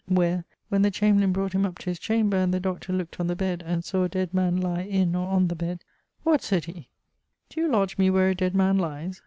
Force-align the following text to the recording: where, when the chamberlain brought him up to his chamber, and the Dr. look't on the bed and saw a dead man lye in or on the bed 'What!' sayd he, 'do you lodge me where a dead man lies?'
where, 0.07 0.43
when 0.69 0.81
the 0.81 0.89
chamberlain 0.89 1.31
brought 1.31 1.53
him 1.53 1.63
up 1.63 1.77
to 1.77 1.87
his 1.87 1.99
chamber, 1.99 2.35
and 2.35 2.51
the 2.51 2.59
Dr. 2.59 2.91
look't 2.91 3.19
on 3.19 3.27
the 3.27 3.35
bed 3.35 3.61
and 3.63 3.85
saw 3.85 4.01
a 4.03 4.09
dead 4.09 4.33
man 4.33 4.59
lye 4.59 4.81
in 4.81 5.13
or 5.15 5.27
on 5.27 5.47
the 5.47 5.53
bed 5.53 5.83
'What!' 6.23 6.41
sayd 6.41 6.65
he, 6.65 6.87
'do 7.49 7.61
you 7.61 7.67
lodge 7.67 7.99
me 7.99 8.09
where 8.09 8.29
a 8.29 8.33
dead 8.33 8.55
man 8.55 8.79
lies?' 8.79 9.19